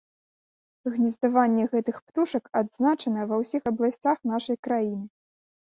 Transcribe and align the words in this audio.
Гнездаванне 0.93 1.63
гэтых 1.73 2.01
птушак 2.07 2.45
адзначана 2.63 3.21
ва 3.35 3.41
ўсіх 3.45 3.61
абласцях 3.73 4.17
нашай 4.35 4.57
краіны. 4.69 5.05